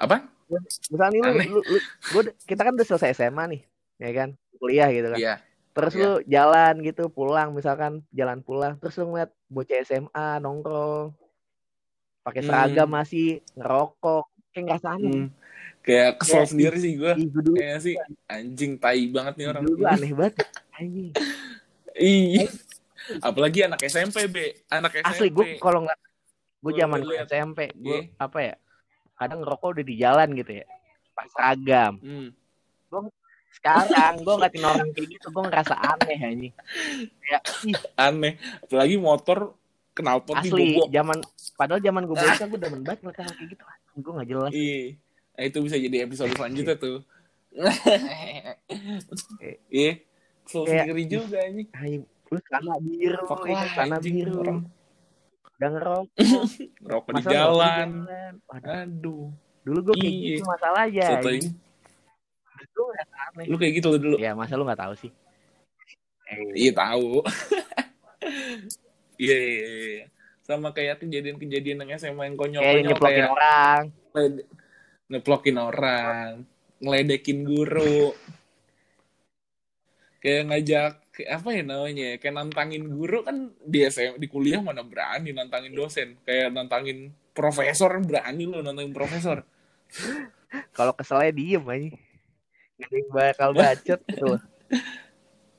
[0.00, 0.16] Apa?
[0.48, 1.46] misalnya nih lu, Aneh.
[1.52, 3.60] lu, lu gua, kita kan udah selesai SMA nih
[4.00, 5.34] ya kan kuliah gitu kan Iya.
[5.76, 6.00] terus iya.
[6.00, 11.12] lu jalan gitu pulang misalkan jalan pulang terus lu ngeliat bocah SMA nongkrong
[12.24, 12.48] pakai Hmm.
[12.48, 14.24] seragam masih ngerokok
[14.56, 15.28] kayak nggak aneh Hmm.
[15.88, 17.12] Kayak kesel Kayak- sendiri sih gue.
[17.50, 17.94] Kayaknya sih
[18.26, 19.62] anjing tai banget nih orang.
[19.64, 20.34] dulu aneh banget
[20.70, 21.08] anjing
[21.94, 22.44] Iya.
[23.18, 24.52] Apalagi anak SMP, Be.
[24.68, 25.08] Anak SMP.
[25.08, 25.98] asli gue kalau nggak
[26.58, 26.98] gue Gua zaman.
[27.24, 28.20] SMP gue Iya.
[28.20, 28.54] apa ya
[29.14, 30.66] kadang ngerokok udah di jalan gitu ya
[31.12, 32.28] pas seragam Hmm.
[33.50, 36.54] sekarang gue ngeliatin orang kayak gitu gue ngerasa aneh anjing
[37.18, 38.32] kayak ih, Aneh.
[38.60, 39.56] Apalagi motor
[39.92, 40.86] knalpot asli dibobok.
[40.88, 41.18] zaman
[41.54, 43.62] padahal zaman gue bocah gue demen banget ngeliat hal kayak gitu
[43.96, 44.78] gue nggak jelas Iya.
[45.38, 46.98] Nah, itu bisa jadi episode selanjutnya tuh.
[49.70, 49.92] Iya.
[50.42, 51.68] Kesel Kayak- sendiri juga anjing.
[51.72, 51.92] Ay,
[52.28, 54.34] Lu celana biru, ini celana anjing, biru.
[54.36, 54.58] orang
[55.48, 56.06] Udah ngerokok.
[56.84, 57.88] ngerokok di jalan.
[58.48, 59.30] Aduh,
[59.62, 60.28] dulu gue kayak Iya.
[60.34, 61.06] gitu masalahnya.
[61.08, 61.48] soto ini.
[62.68, 62.84] Lu.
[63.48, 64.16] Lu kayak gitu lu dulu.
[64.18, 65.10] Ya masa lu nggak tahu sih?
[66.26, 67.22] Eh, Iya tahu.
[69.18, 70.06] Iya, iya, iya, iya.
[70.42, 73.82] Sama kayak kejadian-kejadian yang SMA yang kayak konyol-konyol nyeplokin kayak orang.
[75.08, 76.44] Ngeplokin orang,
[76.80, 78.14] ngeledekin guru.
[80.18, 82.04] Kayak ngajak kayak apa ya namanya?
[82.14, 86.18] ya, Kayak nantangin guru kan di SM, di kuliah mana berani nantangin dosen.
[86.22, 89.42] Kayak nantangin profesor berani lu nantangin profesor.
[90.76, 91.90] Kalau keselnya diem aja.
[92.78, 94.38] Gak bakal bacot gitu.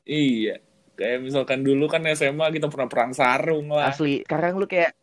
[0.07, 0.63] Iya.
[0.95, 3.91] Kayak misalkan dulu kan SMA kita pernah perang sarung lah.
[3.91, 4.23] Asli.
[4.23, 4.95] Sekarang lu kayak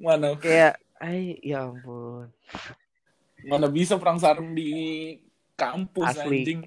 [0.00, 2.32] Mana kayak ay ya ampun.
[3.46, 4.70] Mana bisa perang sarung di
[5.54, 6.42] kampus Asli.
[6.42, 6.60] anjing.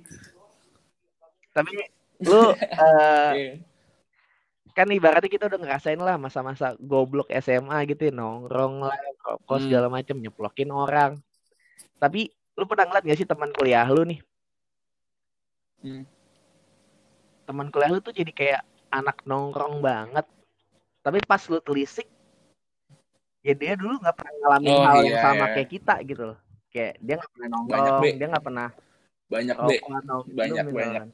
[1.52, 1.74] Tapi
[2.24, 3.54] lu eh, Iya.
[4.74, 9.66] kan ibaratnya kita udah ngerasain lah masa-masa goblok SMA gitu ya, nongkrong lah, rokok Hmm.
[9.70, 11.22] segala macem nyeplokin orang.
[12.02, 14.20] Tapi lu pernah ngeliat gak sih teman kuliah lu nih?
[15.82, 16.04] Hmm.
[17.46, 20.26] Teman kuliah lu tuh jadi kayak anak nongkrong banget.
[21.04, 22.08] Tapi pas lu telisik,
[23.44, 25.54] ya dia dulu nggak pernah ngalamin Oh, hal iya, yang sama iya.
[25.54, 26.40] kayak kita gitu loh.
[26.74, 28.10] Kayak dia nggak pernah Banyak, nongkrong, Be.
[28.18, 28.70] dia nggak pernah
[29.30, 30.94] Banyak deh, atau minum Banyak, gitu banyak.
[31.00, 31.10] kan.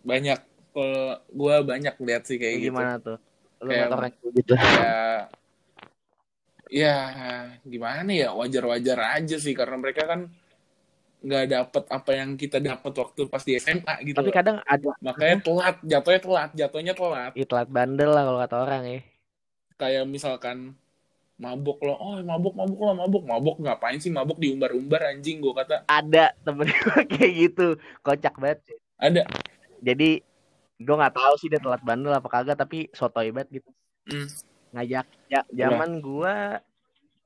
[0.00, 0.40] banyak.
[0.70, 2.66] Kalau gua banyak lihat sih kayak gitu.
[2.72, 3.18] gimana tuh?
[3.60, 4.52] Lu Kayak- gitu.
[4.56, 5.20] Kayak
[6.70, 6.96] ya
[7.66, 10.30] gimana ya wajar-wajar aja sih karena mereka kan
[11.20, 14.16] nggak dapet apa yang kita dapat waktu pas di SMA gitu.
[14.16, 14.36] Tapi loh.
[14.40, 17.32] kadang ada Makanya telat, jatuhnya telat, jatuhnya telat.
[17.36, 19.00] ya, telat bandel lah kalau kata orang ya.
[19.76, 20.56] Kayak misalkan
[21.40, 25.88] mabuk lo, oh mabuk mabuk lo mabuk mabuk ngapain sih mabuk diumbar-umbar anjing gua kata
[25.88, 27.66] Ada temen gue kayak gitu,
[28.00, 28.60] kocak banget.
[28.68, 28.76] sih.
[28.94, 29.24] ada.
[29.80, 30.20] Jadi
[30.76, 33.70] gue nggak tahu sih dia telat bandel apa kagak, tapi sotoy banget gitu.
[34.04, 34.28] Hmm.
[34.70, 36.60] Ngajak, ya, zaman gua,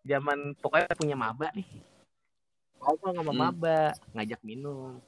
[0.00, 1.66] zaman pokoknya punya maba nih.
[2.78, 3.40] Ngomong sama Hmm.
[3.42, 3.78] maba,
[4.14, 5.02] ngajak minum.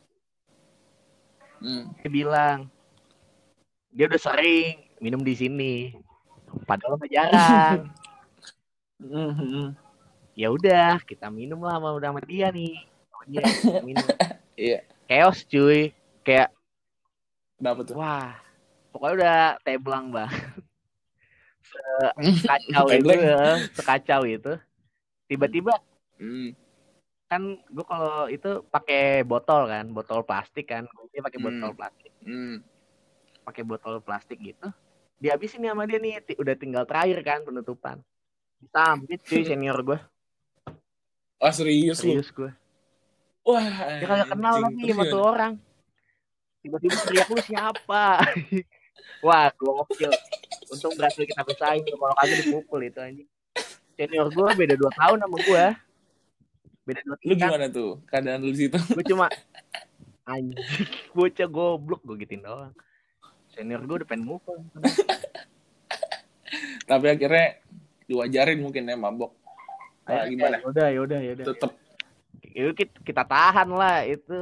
[1.63, 1.95] Hmm.
[2.03, 2.59] Dia bilang,
[3.89, 5.75] dia udah sering minum di sini.
[6.67, 7.87] Padahal mah jarang.
[8.97, 9.67] Hmm, hmm.
[10.33, 12.81] ya udah, kita minum lah sama udah sama dia nih.
[13.13, 13.45] Oh, dia
[13.85, 14.09] minum.
[14.57, 14.81] Iya.
[15.05, 15.93] Chaos cuy.
[16.25, 16.49] Kayak
[17.61, 17.97] Dapat tuh.
[18.01, 18.33] Wah,
[18.89, 20.33] pokoknya udah teblang banget.
[22.41, 24.53] Sekacau itu, ya, sekacau itu.
[25.29, 25.77] Tiba-tiba
[26.17, 26.57] Hmm.
[27.29, 31.53] kan gue kalau itu pakai botol kan, botol plastik kan, dia pakai Hmm.
[31.53, 32.65] botol plastik, Hmm.
[33.45, 34.73] pakai botol plastik gitu.
[35.21, 38.01] Dihabisin nih sama dia nih, udah tinggal terakhir kan penutupan.
[38.67, 39.99] Sambit cuy senior gue,
[41.37, 42.17] Ah serius lu?
[42.17, 42.51] serius gue.
[43.43, 43.63] Wah,
[44.01, 45.53] Dia kagak kenal lagi sama tuh orang.
[46.61, 48.05] Tiba-tiba teriak lu siapa?
[49.27, 50.11] Wah, gokil.
[50.67, 51.85] Untung berhasil kita pisahin.
[51.85, 53.29] Kalau kagak dipukul itu anjing.
[53.95, 55.65] Senior gue beda 2 tahun sama gue.
[56.85, 57.39] Beda 2 Lu tahun.
[57.39, 58.79] gimana tuh keadaan lu di situ?
[58.91, 59.31] Gue cuma
[60.27, 60.59] anjing,
[61.17, 62.75] bocah goblok gue gituin doang.
[63.55, 64.59] Senior gue udah pengen mukul.
[66.87, 67.63] Tapi akhirnya
[68.07, 69.35] diwajarin mungkin ya mabok.
[70.07, 70.63] Ah, gimana?
[70.63, 71.45] Yaudah, yaudah, yaudah.
[71.51, 71.71] Tetep.
[72.55, 74.39] Itu kita, kita tahan lah itu.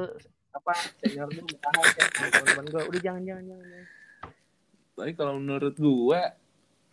[0.54, 0.70] Apa
[1.02, 3.84] senior gue tahan kan teman-teman gue udah jangan jangan jangan.
[4.94, 6.20] Tapi kalau menurut gua,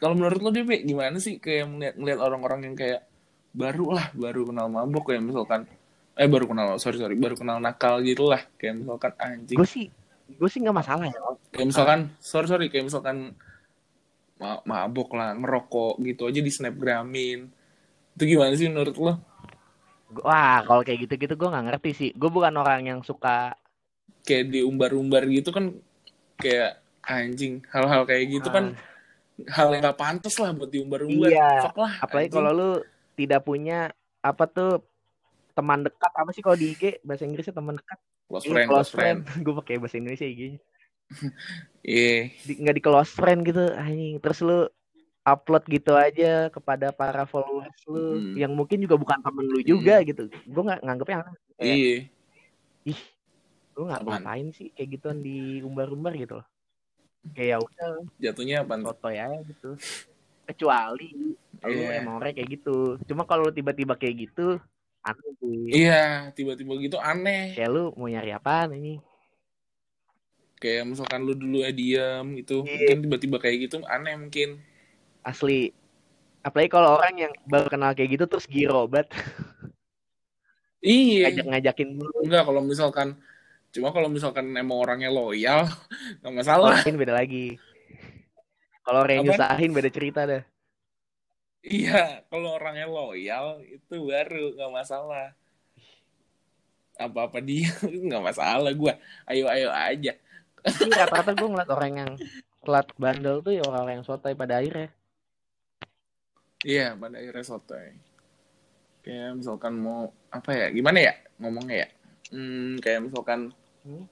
[0.01, 1.37] kalau menurut lo Be, gimana sih?
[1.37, 3.05] Kayak melihat ngeliat orang-orang yang kayak
[3.53, 5.69] baru lah, baru kenal mabok kayak misalkan.
[6.17, 8.41] Eh baru kenal sorry sorry baru kenal nakal gitu lah.
[8.57, 9.57] Kayak misalkan anjing.
[9.59, 9.93] Gue sih
[10.31, 11.19] gue sih nggak masalah ya
[11.51, 13.35] kayak misalkan sorry sorry kayak misalkan
[14.41, 17.45] mabok lah ngerokok gitu aja di snapgramin
[18.17, 19.13] itu gimana sih menurut lo
[20.11, 22.09] Wah, kalau kayak gitu-gitu gue nggak ngerti sih.
[22.11, 23.55] Gue bukan orang yang suka.
[24.21, 25.71] kayak diumbar-umbar gitu kan
[26.35, 28.75] kayak anjing hal-hal kayak gitu kan
[29.49, 31.65] hal yang gak pantas lah buat diumbar-umbar Iya.
[31.65, 32.69] Fuck lah Apalagi kalau lu
[33.15, 33.89] tidak punya
[34.21, 34.83] apa tuh
[35.57, 37.97] teman dekat apa sih kalau di IG bahasa Inggrisnya teman dekat?
[38.29, 40.59] close friend close friend gue pakai bahasa Indonesia IG.
[41.81, 44.17] Iya Di, nggak di close friend gitu, anjing.
[44.19, 44.59] Terus lu
[45.21, 48.33] upload gitu aja kepada para followers lu Hmm.
[48.33, 50.27] yang mungkin juga bukan temen lu juga gitu.
[50.49, 51.35] Gue nggak nganggepnya aneh.
[51.61, 51.95] Kayak, iya
[52.89, 53.01] ih,
[53.77, 56.47] lu nggak ngapain sih kayak gituan di umbar-umbar gitu loh.
[57.37, 59.77] Kayak ya udah jatuhnya apa sotoy aja gitu
[60.41, 62.01] kecuali lu Iya.
[62.01, 64.57] emang orang kayak gitu cuma kalau lu tiba-tiba kayak gitu
[65.05, 68.97] aneh sih iya tiba-tiba gitu aneh kayak lu mau nyari apaan ini
[70.61, 72.69] kayak misalkan lu dulu ya diam gitu Iya.
[72.69, 74.61] mungkin tiba-tiba kayak gitu aneh mungkin
[75.25, 75.73] asli
[76.41, 79.09] apalagi kalau orang yang baru kenal kayak gitu terus girobat
[80.81, 83.17] iya ngajak-ngajakin dulu enggak kalau misalkan
[83.71, 85.65] cuma kalau misalkan emang orangnya loyal
[86.21, 87.57] nggak masalah mungkin beda lagi
[88.81, 90.41] Kalau orang yang nyusahin beda cerita dah.
[91.61, 95.37] Iya, kalau orangnya loyal itu baru nggak masalah.
[96.97, 97.69] Apa-apa dia
[98.09, 98.93] nggak masalah gue.
[99.29, 100.17] Ayo ayo aja.
[100.61, 102.11] Tapi rata-rata gue ngeliat orang yang
[102.61, 104.89] telat bandel tuh ya orang-orang yang sotoy pada akhirnya.
[106.61, 107.97] Iya, pada akhirnya sotoy.
[109.01, 110.67] Kayak misalkan mau apa ya?
[110.69, 111.87] Gimana ya ngomongnya ya?
[112.31, 114.05] Hmm, kayak misalkan Hmm?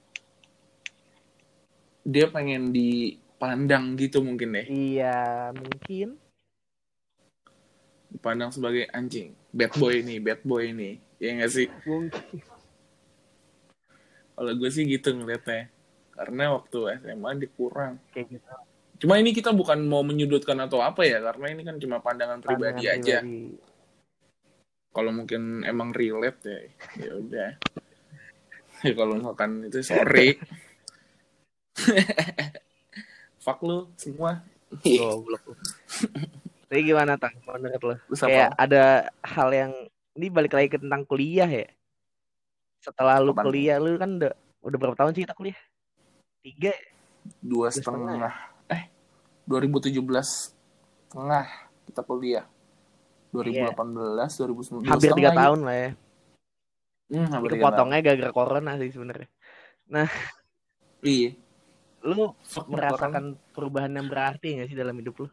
[2.01, 4.65] dia pengen dipandang gitu mungkin deh.
[4.65, 6.17] Iya, mungkin.
[8.09, 9.37] Dipandang sebagai anjing.
[9.53, 10.97] Bad boy ini, bad boy ini.
[11.21, 11.69] Ya nggak sih?
[11.85, 12.41] Mungkin.
[14.33, 15.69] Kalau gue sih gitu ngeliatnya.
[16.19, 17.95] Karena waktu SMA dikurang.
[18.11, 18.51] Kayak gitu.
[18.99, 22.83] Cuma ini kita bukan mau menyudutkan atau apa ya, karena ini kan cuma pandangan pribadi
[22.83, 23.17] Pandangan aja.
[23.23, 23.55] pribadi.
[24.91, 26.59] Kalau mungkin emang relate ya,
[26.99, 27.49] ya udah.
[28.83, 30.35] Ya kalau misalkan itu sorry.
[33.39, 34.43] Fuck lu semua.
[34.83, 35.55] Goblok.
[36.67, 37.95] Tapi gimana tang menurut lo?
[38.11, 38.61] Kayak apa?
[38.67, 38.83] ada
[39.23, 39.71] hal yang
[40.19, 41.71] ini balik lagi ke tentang kuliah ya.
[42.83, 43.47] Setelah lu Apaan?
[43.47, 45.55] kuliah lu kan udah udah berapa tahun sih kita kuliah?
[46.39, 46.71] Tiga.
[46.71, 46.79] ya?
[47.43, 48.33] Dua setengah setengah.
[48.71, 48.83] Eh,
[49.45, 50.55] 2017
[51.09, 51.45] setengah
[51.85, 52.45] kita kuliah.
[53.29, 54.89] 2018, 2019 Iya.
[54.89, 55.89] Hampir tiga setengah, tahun lah ya.
[57.09, 59.29] Hmm, hampir Itu potongnya gara-gara corona sih sebenarnya.
[61.01, 61.31] Iya.
[62.05, 62.73] Lu Fuck, orang.
[62.73, 65.27] merasakan perubahan yang berarti gak sih dalam hidup lu?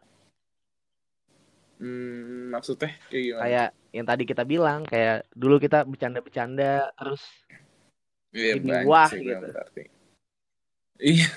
[1.77, 3.41] Hmm, maksudnya kayak gimana?
[3.45, 7.23] Kayak yang tadi kita bilang, kayak dulu kita bercanda-bercanda, terus
[8.37, 9.25] Iya, Ini banyak wah, gitu.
[9.25, 9.83] yang berarti.
[10.97, 11.29] Iya.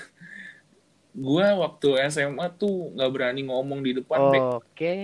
[1.10, 4.94] Gua waktu SMA tuh nggak berani ngomong di depan, oke.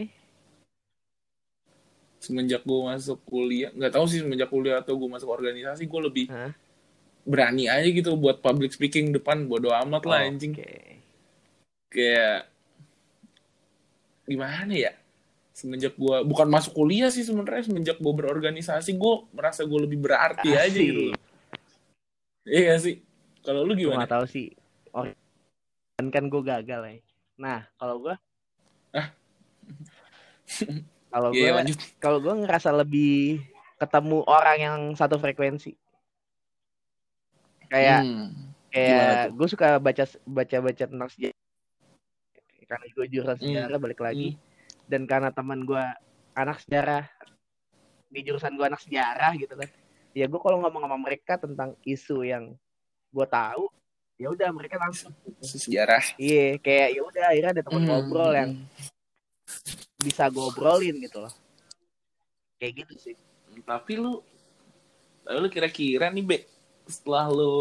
[2.22, 6.30] Semenjak gua masuk kuliah, nggak tahu sih semenjak kuliah atau gua masuk organisasi, gua lebih
[6.30, 6.54] Hah?
[7.26, 10.54] berani aja gitu buat public speaking depan bodo amat lah anjing.
[10.54, 11.02] Oke.
[11.90, 12.46] Kayak
[14.26, 14.92] gimana ya?
[15.50, 20.54] Semenjak gua bukan masuk kuliah sih sebenarnya semenjak gua berorganisasi, gua merasa gua lebih berarti
[20.54, 20.86] aja Asik.
[20.86, 21.02] gitu.
[22.46, 23.05] Iya sih?
[23.46, 24.02] Kalau lu Gue gimana?
[24.02, 24.50] gak tahu sih.
[24.90, 25.06] Or
[25.94, 26.94] kan kan gue gagal ya.
[27.38, 28.14] Nah, kalau gue
[28.92, 29.08] Ah.
[31.08, 31.78] kalau gue Iya, lanjut.
[31.96, 33.40] kalau gue ngerasa lebih
[33.76, 35.72] ketemu orang yang satu frekuensi.
[37.66, 38.28] Kayak Hmm.
[38.66, 41.38] Kayak gue suka baca baca baca tentang sejarah.
[42.66, 43.44] Karena gue jurusan Hmm.
[43.46, 44.36] sejarah balik lagi.
[44.84, 45.82] Dan karena teman gue
[46.32, 47.08] anak sejarah
[48.06, 49.70] di jurusan gue anak sejarah gitu kan.
[50.12, 52.54] Ya gue kalau ngomong sama mereka tentang isu yang
[53.10, 53.64] gue tahu,
[54.16, 56.02] ya udah mereka langsung sejarah.
[56.16, 57.88] Iya, kayak ya udah akhirnya ada teman Hmm.
[57.90, 58.50] ngobrol yang
[59.96, 61.32] bisa gue obrolin gitu loh.
[62.56, 63.14] Kayak gitu sih.
[63.64, 64.20] Tapi lu,
[65.24, 66.38] tapi lu kira-kira nih Be,
[66.84, 67.54] setelah lu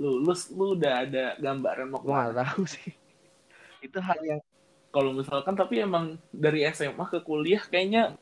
[0.00, 2.32] lulus, lu udah ada gambaran mau gak ke mana?
[2.40, 2.88] tahu sih.
[3.80, 4.40] Itu hal yang
[4.90, 8.18] Kalau misalkan tapi emang dari SMA ke kuliah kayaknya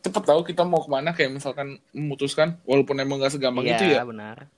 [0.00, 3.84] cepet tahu kita mau ke mana kayak misalkan memutuskan walaupun emang gak segampang iya itu
[3.84, 4.48] ya benar.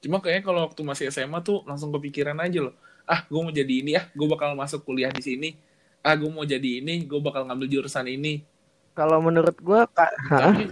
[0.00, 3.74] Cuma kayaknya kalau waktu masih SMA tuh langsung kepikiran aja loh ah gue mau jadi
[3.74, 5.48] ini ah gue bakal masuk kuliah di sini
[6.00, 8.40] ah gue mau jadi ini gue bakal ngambil jurusan ini
[8.90, 10.64] Kalau menurut gue kak, tapi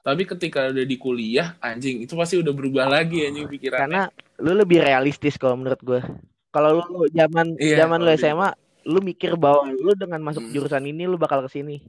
[0.00, 4.02] tapi ketika udah di kuliah anjing itu pasti udah berubah lagi anjing pikirannya karena
[4.38, 6.00] lu lebih realistis kalau menurut gue.
[6.48, 8.48] Kalau lu zaman Iya, zaman lu kalau di- SMA,
[8.86, 10.52] lu mikir bahwa lu dengan masuk Hmm.
[10.54, 11.84] jurusan ini lu bakal ke sini.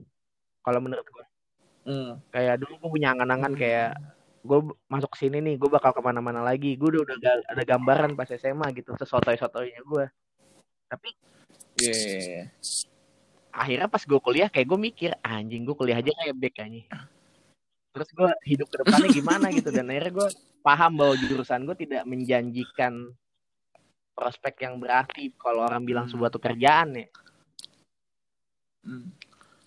[0.59, 1.25] Kalau menurut gue,
[1.85, 2.19] Hmm.
[2.29, 3.61] kayak dulu gue punya angan-angan Hmm.
[3.61, 3.89] kayak
[4.39, 6.75] gue masuk sini nih, gue bakal ke mana-mana lagi.
[6.80, 10.06] Gue udah udah ada gambaran pas SMA gitu, sesotoy-sotoynya gue.
[10.88, 11.10] Tapi
[11.80, 12.52] Yeah.
[13.56, 16.84] akhirnya pas gue kuliah kayak gue mikir anjing gue kuliah aja kayak back anjing
[17.95, 20.28] terus gue hidup ke depannya gimana gitu dan akhirnya gue
[20.60, 23.15] paham bahwa jurusan gue tidak menjanjikan
[24.12, 26.19] prospek yang berarti kalau orang bilang Hmm.
[26.19, 27.08] sebuah pekerjaan ya
[28.84, 29.12] Hmm.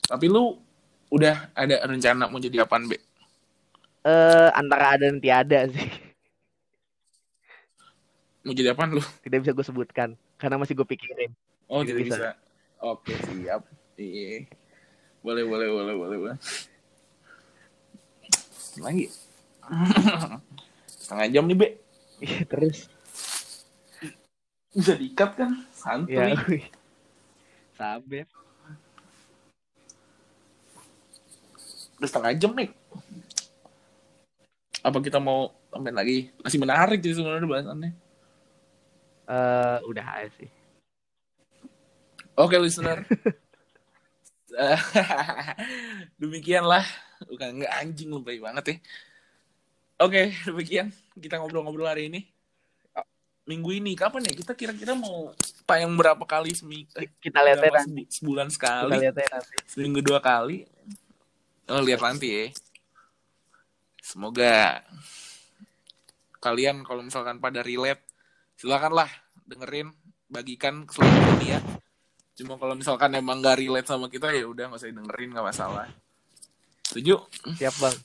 [0.05, 0.57] Tapi lu
[1.09, 3.01] udah ada rencana mau jadi apaan, Be?
[4.03, 5.91] Eh antara ada dan tiada sih
[8.43, 9.03] Mau jadi apaan lu?
[9.23, 11.31] tidak bisa gue sebutkan karena masih gue pikirin
[11.71, 12.17] Oh, Tidak tidak bisa.
[12.19, 12.31] bisa.
[12.83, 13.63] Oke, siap.
[13.95, 14.45] Iya.
[15.23, 16.37] Boleh, boleh, boleh, boleh, boleh.
[18.77, 19.07] Lagi.
[20.99, 21.69] Setengah jam nih, Be.
[22.45, 22.91] terus
[24.69, 25.51] Bisa diikat kan?
[26.05, 26.35] ya Santuy.
[26.51, 26.65] wih.
[27.73, 28.27] sabar
[31.97, 32.69] Udah setengah jam nih.
[34.83, 36.19] Apa kita mau tambahin lagi?
[36.43, 37.91] Masih menarik sih sebenarnya bahasannya.
[39.23, 40.51] Eh, udah aja sih
[42.35, 43.05] Oke, listener.
[46.21, 46.85] Demikianlah.
[47.29, 48.77] Bukan nggak anjing lebay banget ya.
[50.03, 52.21] Oke, demikian kita ngobrol-ngobrol hari ini.
[53.43, 55.35] minggu ini kapan ya kita kira-kira mau
[55.67, 59.55] tayang berapa kali seminggu eh, Kita lihat ya sebulan Kita sekali lihat ya nanti.
[59.67, 60.63] seminggu dua kali
[61.67, 62.47] oh lihat nanti ya
[64.03, 64.83] semoga
[66.43, 68.03] kalian kalau misalkan pada relate
[68.59, 69.07] silakanlah
[69.47, 69.95] dengerin
[70.27, 71.63] bagikan ke seluruh dunia
[72.35, 75.87] cuma kalau misalkan emang nggak relate sama kita ya udah nggak usah dengerin nggak masalah.
[76.93, 77.17] Setuju?
[77.57, 77.97] Siap bang.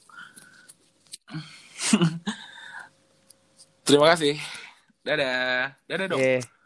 [3.87, 4.35] terima kasih.
[5.03, 5.75] Dadah.
[5.87, 6.19] Dadah dong.
[6.19, 6.56] Oke.